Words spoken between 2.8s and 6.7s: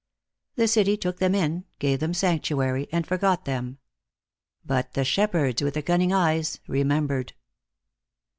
and forgot them. But the shepherds with the cunning eyes